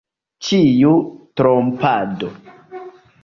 Ĉiu 0.45 0.93
trompado! 1.41 2.31